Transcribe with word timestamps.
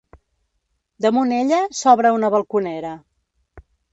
Damunt 1.05 1.35
ella 1.41 1.59
s'obre 1.81 2.13
una 2.17 2.33
balconera. 2.37 2.97